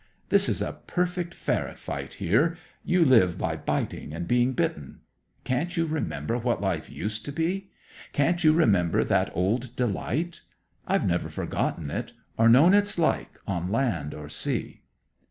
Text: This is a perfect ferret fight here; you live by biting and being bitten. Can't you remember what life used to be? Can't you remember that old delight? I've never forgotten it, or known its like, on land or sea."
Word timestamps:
This 0.29 0.49
is 0.49 0.63
a 0.63 0.79
perfect 0.87 1.35
ferret 1.35 1.77
fight 1.77 2.15
here; 2.15 2.57
you 2.83 3.05
live 3.05 3.37
by 3.37 3.55
biting 3.55 4.13
and 4.15 4.27
being 4.27 4.53
bitten. 4.53 5.01
Can't 5.43 5.77
you 5.77 5.85
remember 5.85 6.39
what 6.39 6.59
life 6.59 6.89
used 6.89 7.23
to 7.25 7.31
be? 7.31 7.69
Can't 8.11 8.43
you 8.43 8.51
remember 8.51 9.03
that 9.03 9.29
old 9.35 9.75
delight? 9.75 10.41
I've 10.87 11.05
never 11.05 11.29
forgotten 11.29 11.91
it, 11.91 12.13
or 12.35 12.49
known 12.49 12.73
its 12.73 12.97
like, 12.97 13.39
on 13.45 13.71
land 13.71 14.15
or 14.15 14.27
sea." 14.27 14.81